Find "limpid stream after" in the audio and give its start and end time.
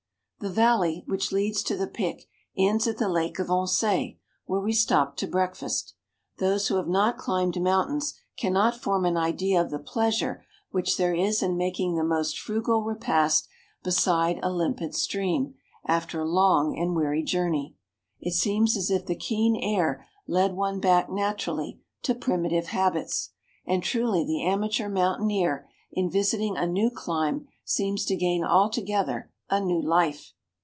14.51-16.21